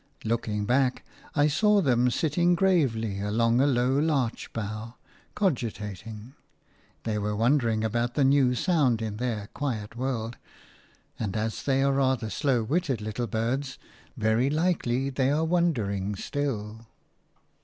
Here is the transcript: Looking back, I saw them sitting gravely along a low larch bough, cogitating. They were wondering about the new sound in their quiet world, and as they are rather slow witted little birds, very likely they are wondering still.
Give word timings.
Looking 0.25 0.65
back, 0.65 1.05
I 1.35 1.45
saw 1.47 1.79
them 1.79 2.09
sitting 2.09 2.55
gravely 2.55 3.19
along 3.21 3.61
a 3.61 3.67
low 3.67 3.99
larch 3.99 4.51
bough, 4.51 4.95
cogitating. 5.35 6.33
They 7.03 7.19
were 7.19 7.35
wondering 7.35 7.83
about 7.83 8.15
the 8.15 8.23
new 8.23 8.55
sound 8.55 8.99
in 9.03 9.17
their 9.17 9.49
quiet 9.53 9.95
world, 9.95 10.37
and 11.19 11.37
as 11.37 11.61
they 11.61 11.83
are 11.83 11.93
rather 11.93 12.31
slow 12.31 12.63
witted 12.63 12.99
little 12.99 13.27
birds, 13.27 13.77
very 14.17 14.49
likely 14.49 15.11
they 15.11 15.29
are 15.29 15.45
wondering 15.45 16.15
still. 16.15 16.87